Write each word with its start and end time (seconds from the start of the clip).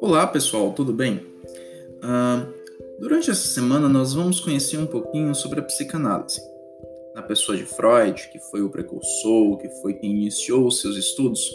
Olá 0.00 0.26
pessoal, 0.26 0.72
tudo 0.72 0.92
bem? 0.92 1.16
Uh, 1.16 2.52
durante 2.98 3.30
essa 3.30 3.46
semana 3.46 3.88
nós 3.88 4.14
vamos 4.14 4.40
conhecer 4.40 4.78
um 4.78 4.86
pouquinho 4.86 5.34
sobre 5.34 5.60
a 5.60 5.62
psicanálise. 5.62 6.40
Na 7.14 7.22
pessoa 7.22 7.58
de 7.58 7.64
Freud, 7.64 8.30
que 8.32 8.38
foi 8.50 8.62
o 8.62 8.70
precursor, 8.70 9.58
que 9.58 9.68
foi 9.82 9.94
quem 9.94 10.10
iniciou 10.10 10.66
os 10.66 10.80
seus 10.80 10.96
estudos, 10.96 11.50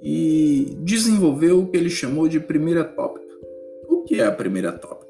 e 0.00 0.76
desenvolveu 0.78 1.60
o 1.60 1.66
que 1.66 1.76
ele 1.76 1.90
chamou 1.90 2.28
de 2.28 2.38
primeira 2.38 2.84
tópica. 2.84 3.34
O 3.88 4.04
que 4.04 4.20
é 4.20 4.24
a 4.24 4.32
primeira 4.32 4.70
tópica? 4.70 5.07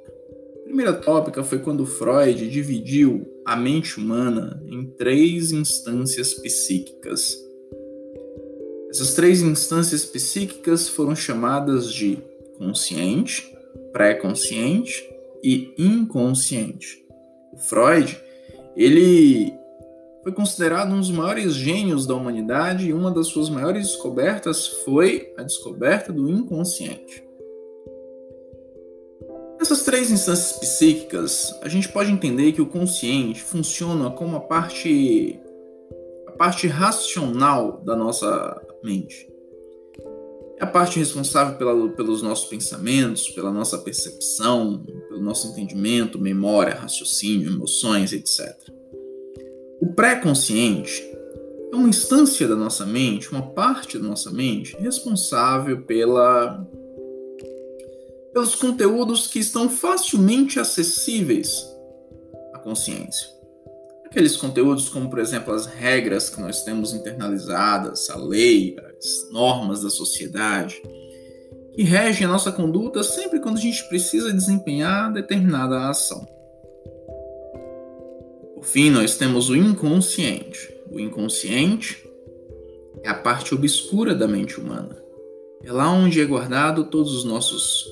Primeira 0.68 0.92
tópica 0.92 1.42
foi 1.42 1.60
quando 1.60 1.86
Freud 1.86 2.46
dividiu 2.46 3.26
a 3.42 3.56
mente 3.56 3.98
humana 3.98 4.62
em 4.66 4.84
três 4.84 5.50
instâncias 5.50 6.34
psíquicas. 6.34 7.42
Essas 8.90 9.14
três 9.14 9.40
instâncias 9.40 10.04
psíquicas 10.04 10.86
foram 10.86 11.16
chamadas 11.16 11.90
de 11.90 12.18
consciente, 12.58 13.50
pré-consciente 13.94 15.08
e 15.42 15.72
inconsciente. 15.78 17.02
O 17.50 17.56
Freud, 17.56 18.20
ele 18.76 19.54
foi 20.22 20.32
considerado 20.32 20.92
um 20.92 20.98
dos 20.98 21.10
maiores 21.10 21.54
gênios 21.54 22.06
da 22.06 22.14
humanidade 22.14 22.88
e 22.88 22.92
uma 22.92 23.10
das 23.10 23.28
suas 23.28 23.48
maiores 23.48 23.86
descobertas 23.86 24.66
foi 24.84 25.32
a 25.38 25.42
descoberta 25.42 26.12
do 26.12 26.28
inconsciente. 26.28 27.26
Nessas 29.68 29.84
três 29.84 30.10
instâncias 30.10 30.52
psíquicas, 30.52 31.54
a 31.60 31.68
gente 31.68 31.90
pode 31.90 32.10
entender 32.10 32.52
que 32.52 32.62
o 32.62 32.66
consciente 32.66 33.42
funciona 33.42 34.08
como 34.08 34.34
a 34.34 34.40
parte 34.40 35.38
a 36.26 36.32
parte 36.32 36.66
racional 36.66 37.82
da 37.84 37.94
nossa 37.94 38.62
mente. 38.82 39.28
É 40.58 40.64
a 40.64 40.66
parte 40.66 40.98
responsável 40.98 41.58
pela, 41.58 41.86
pelos 41.90 42.22
nossos 42.22 42.48
pensamentos, 42.48 43.28
pela 43.28 43.52
nossa 43.52 43.76
percepção, 43.76 44.82
pelo 45.06 45.20
nosso 45.20 45.48
entendimento, 45.48 46.18
memória, 46.18 46.74
raciocínio, 46.74 47.52
emoções, 47.52 48.14
etc. 48.14 48.56
O 49.82 49.92
pré-consciente 49.92 51.02
é 51.70 51.76
uma 51.76 51.90
instância 51.90 52.48
da 52.48 52.56
nossa 52.56 52.86
mente, 52.86 53.30
uma 53.30 53.42
parte 53.42 53.98
da 53.98 54.08
nossa 54.08 54.30
mente 54.30 54.74
responsável 54.78 55.82
pela, 55.82 56.66
pelos 58.32 58.54
conteúdos 58.54 59.26
que 59.26 59.38
estão 59.38 59.68
facilmente 59.68 60.60
acessíveis 60.60 61.64
à 62.54 62.58
consciência. 62.58 63.28
Aqueles 64.06 64.36
conteúdos 64.36 64.88
como, 64.88 65.10
por 65.10 65.18
exemplo, 65.18 65.52
as 65.52 65.66
regras 65.66 66.30
que 66.30 66.40
nós 66.40 66.62
temos 66.62 66.94
internalizadas, 66.94 68.08
a 68.08 68.16
lei, 68.16 68.76
as 68.98 69.30
normas 69.30 69.82
da 69.82 69.90
sociedade, 69.90 70.80
que 71.74 71.82
regem 71.82 72.26
a 72.26 72.30
nossa 72.30 72.50
conduta 72.50 73.02
sempre 73.02 73.38
quando 73.38 73.58
a 73.58 73.60
gente 73.60 73.86
precisa 73.88 74.32
desempenhar 74.32 75.12
determinada 75.12 75.88
ação. 75.88 76.26
Por 78.54 78.64
fim, 78.64 78.90
nós 78.90 79.16
temos 79.16 79.50
o 79.50 79.56
inconsciente. 79.56 80.74
O 80.90 80.98
inconsciente 80.98 82.04
é 83.02 83.08
a 83.08 83.14
parte 83.14 83.54
obscura 83.54 84.14
da 84.14 84.26
mente 84.26 84.58
humana. 84.58 84.96
É 85.62 85.70
lá 85.70 85.90
onde 85.92 86.20
é 86.20 86.24
guardado 86.24 86.84
todos 86.84 87.14
os 87.14 87.24
nossos 87.24 87.86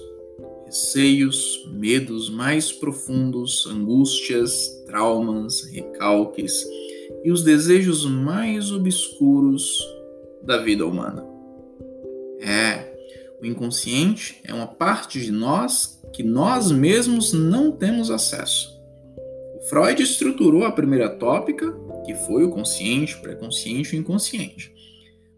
receios, 0.77 1.67
medos 1.73 2.29
mais 2.29 2.71
profundos, 2.71 3.67
angústias, 3.67 4.69
traumas, 4.85 5.63
recalques 5.63 6.67
e 7.25 7.31
os 7.31 7.43
desejos 7.43 8.05
mais 8.05 8.71
obscuros 8.71 9.79
da 10.43 10.59
vida 10.59 10.85
humana. 10.85 11.25
É, 12.41 12.95
o 13.41 13.47
inconsciente 13.47 14.39
é 14.45 14.53
uma 14.53 14.67
parte 14.67 15.19
de 15.19 15.33
nós 15.33 15.99
que 16.13 16.23
nós 16.23 16.71
mesmos 16.71 17.33
não 17.33 17.73
temos 17.73 18.11
acesso. 18.11 18.77
Freud 19.71 20.03
estruturou 20.03 20.65
a 20.65 20.73
primeira 20.73 21.09
tópica, 21.09 21.75
que 22.05 22.15
foi 22.15 22.45
o 22.45 22.51
consciente, 22.51 23.17
pré-consciente 23.17 23.97
e 23.97 23.99
inconsciente. 23.99 24.73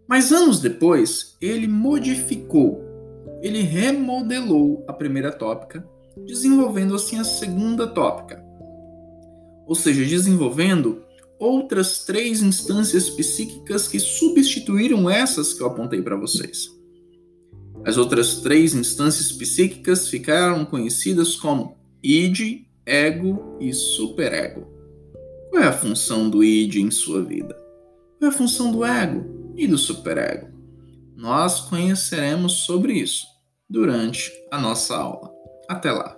Mas 0.07 0.33
anos 0.33 0.61
depois, 0.61 1.37
ele 1.41 1.69
modificou, 1.69 2.88
ele 3.43 3.61
remodelou 3.63 4.85
a 4.89 4.93
primeira 4.93 5.31
tópica, 5.33 5.87
desenvolvendo 6.27 6.95
assim 6.95 7.19
a 7.19 7.25
segunda 7.25 7.87
tópica. 7.87 8.45
Ou 9.67 9.75
seja, 9.75 10.05
desenvolvendo 10.05 11.03
outras 11.39 12.05
três 12.05 12.43
instâncias 12.43 13.09
psíquicas 13.09 13.87
que 13.87 14.01
substituíram 14.01 15.09
essas 15.09 15.55
que 15.55 15.63
eu 15.63 15.67
apontei 15.67 16.03
para 16.03 16.17
vocês. 16.17 16.69
As 17.85 17.97
outras 17.97 18.41
três 18.41 18.75
instâncias 18.75 19.31
psíquicas 19.31 20.09
ficaram 20.09 20.65
conhecidas 20.65 21.37
como 21.37 21.77
id, 22.03 22.65
ego 22.85 23.57
e 23.61 23.73
superego. 23.73 24.67
Qual 25.51 25.63
é 25.63 25.67
a 25.67 25.73
função 25.73 26.29
do 26.29 26.43
id 26.43 26.77
em 26.77 26.91
sua 26.91 27.23
vida? 27.23 27.57
Qual 28.19 28.31
é 28.31 28.35
a 28.35 28.37
função 28.37 28.73
do 28.73 28.85
ego 28.85 29.55
e 29.57 29.67
do 29.67 29.79
superego? 29.79 30.58
Nós 31.19 31.63
conheceremos 31.63 32.59
sobre 32.59 32.93
isso 32.93 33.27
durante 33.69 34.31
a 34.53 34.59
nossa 34.61 34.97
aula. 34.97 35.29
Até 35.69 35.91
lá! 35.91 36.18